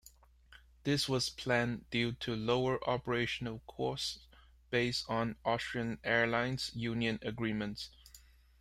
[0.83, 4.17] This was planned due to lower operational costs
[4.71, 7.91] based on Austrian Airlines union agreements.